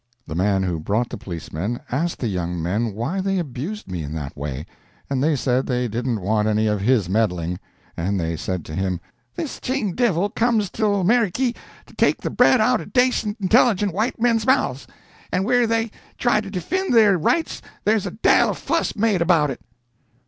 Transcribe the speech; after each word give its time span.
The 0.25 0.33
man 0.33 0.63
who 0.63 0.79
brought 0.79 1.09
the 1.09 1.17
policemen 1.19 1.79
asked 1.91 2.17
the 2.17 2.27
young 2.27 2.59
men 2.59 2.93
why 2.93 3.21
they 3.21 3.37
abused 3.37 3.87
me 3.87 4.01
in 4.01 4.13
that 4.15 4.35
way, 4.35 4.65
and 5.11 5.21
they 5.23 5.35
said 5.35 5.67
they 5.67 5.87
didn't 5.87 6.21
want 6.21 6.47
any 6.47 6.65
of 6.65 6.81
his 6.81 7.07
meddling. 7.07 7.59
And 7.95 8.19
they 8.19 8.35
said 8.35 8.65
to 8.65 8.75
him: 8.75 8.99
"This 9.35 9.59
Ching 9.59 9.93
divil 9.93 10.31
comes 10.31 10.71
till 10.71 10.95
Ameriky 11.03 11.55
to 11.85 11.93
take 11.93 12.19
the 12.19 12.31
bread 12.31 12.59
out 12.59 12.81
o' 12.81 12.85
dacent 12.85 13.37
intilligent 13.39 13.93
white 13.93 14.19
men's 14.19 14.47
mouths, 14.47 14.87
and 15.31 15.45
whir 15.45 15.67
they 15.67 15.91
try 16.17 16.41
to 16.41 16.49
defind 16.49 16.95
their 16.95 17.15
rights 17.15 17.61
there's 17.85 18.07
a 18.07 18.09
dale 18.09 18.49
o' 18.49 18.53
fuss 18.55 18.95
made 18.95 19.21
about 19.21 19.51
it." 19.51 19.61